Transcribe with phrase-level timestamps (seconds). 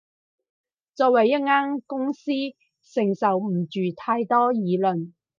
[0.95, 2.31] 作為一間公司，
[2.91, 5.13] 承受唔住太多輿論